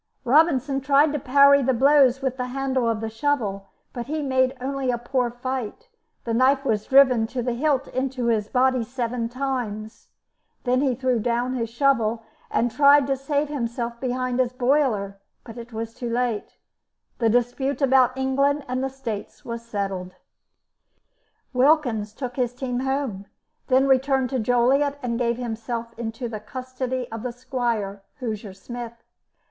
Robinson 0.25 0.81
tried 0.81 1.13
to 1.13 1.19
parry 1.19 1.61
the 1.61 1.75
blows 1.75 2.23
with 2.23 2.35
the 2.37 2.47
handle 2.47 2.89
of 2.89 3.01
the 3.01 3.07
shovel, 3.11 3.69
but 3.93 4.07
he 4.07 4.23
made 4.23 4.57
only 4.59 4.89
a 4.89 4.97
poor 4.97 5.29
fight; 5.29 5.89
the 6.23 6.33
knife 6.33 6.65
was 6.65 6.87
driven 6.87 7.27
to 7.27 7.43
the 7.43 7.53
hilt 7.53 7.87
into 7.89 8.25
his 8.25 8.47
body 8.49 8.83
seven 8.83 9.29
times, 9.29 10.07
then 10.63 10.81
he 10.81 10.95
threw 10.95 11.19
down 11.19 11.53
his 11.53 11.69
shovel, 11.69 12.23
and 12.49 12.71
tried 12.71 13.05
to 13.05 13.15
save 13.15 13.47
himself 13.49 13.99
behind 13.99 14.39
the 14.39 14.47
boiler, 14.57 15.19
but 15.43 15.55
it 15.55 15.71
was 15.71 15.93
too 15.93 16.09
late; 16.09 16.57
the 17.19 17.29
dispute 17.29 17.79
about 17.79 18.17
England 18.17 18.65
and 18.67 18.83
the 18.83 18.89
States 18.89 19.45
was 19.45 19.63
settled. 19.63 20.15
Wilkins 21.53 22.11
took 22.11 22.37
his 22.37 22.55
team 22.55 22.79
home, 22.79 23.27
then 23.67 23.87
returned 23.87 24.31
to 24.31 24.39
Joliet 24.39 24.97
and 25.03 25.19
gave 25.19 25.37
himself 25.37 25.93
into 25.95 26.27
the 26.27 26.39
custody 26.39 27.07
of 27.11 27.21
the 27.21 27.31
squire, 27.31 28.01
Hoosier 28.15 28.55
Smith. 28.55 28.93